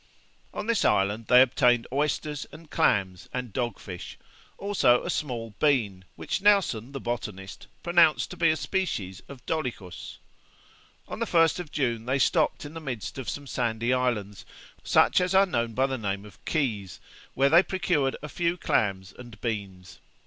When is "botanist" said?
6.99-7.67